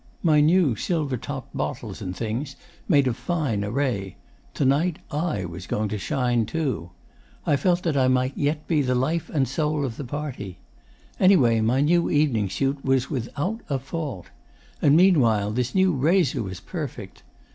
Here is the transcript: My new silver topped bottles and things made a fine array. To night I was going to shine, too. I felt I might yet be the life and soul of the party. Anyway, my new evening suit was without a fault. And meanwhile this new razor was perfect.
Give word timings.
My 0.23 0.41
new 0.41 0.75
silver 0.75 1.15
topped 1.15 1.55
bottles 1.55 2.01
and 2.01 2.15
things 2.17 2.55
made 2.89 3.07
a 3.07 3.13
fine 3.13 3.63
array. 3.63 4.15
To 4.55 4.65
night 4.65 4.97
I 5.11 5.45
was 5.45 5.67
going 5.67 5.89
to 5.89 5.99
shine, 5.99 6.47
too. 6.47 6.89
I 7.45 7.55
felt 7.55 7.85
I 7.85 8.07
might 8.07 8.35
yet 8.35 8.67
be 8.67 8.81
the 8.81 8.95
life 8.95 9.29
and 9.29 9.47
soul 9.47 9.85
of 9.85 9.97
the 9.97 10.03
party. 10.03 10.57
Anyway, 11.19 11.61
my 11.61 11.81
new 11.81 12.09
evening 12.09 12.49
suit 12.49 12.83
was 12.83 13.11
without 13.11 13.61
a 13.69 13.77
fault. 13.77 14.31
And 14.81 14.97
meanwhile 14.97 15.51
this 15.51 15.75
new 15.75 15.93
razor 15.93 16.41
was 16.41 16.59
perfect. 16.61 17.21